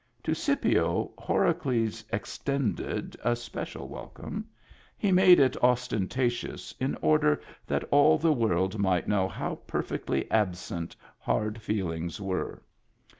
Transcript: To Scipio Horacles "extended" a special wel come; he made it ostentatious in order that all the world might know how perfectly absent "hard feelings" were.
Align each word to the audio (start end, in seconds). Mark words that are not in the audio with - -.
To 0.23 0.33
Scipio 0.33 1.11
Horacles 1.19 2.03
"extended" 2.11 3.15
a 3.23 3.35
special 3.35 3.87
wel 3.87 4.07
come; 4.07 4.45
he 4.97 5.11
made 5.11 5.39
it 5.39 5.55
ostentatious 5.63 6.73
in 6.79 6.95
order 7.03 7.39
that 7.67 7.83
all 7.91 8.17
the 8.17 8.33
world 8.33 8.79
might 8.79 9.07
know 9.07 9.27
how 9.29 9.57
perfectly 9.67 10.25
absent 10.31 10.95
"hard 11.19 11.61
feelings" 11.61 12.19
were. 12.19 12.63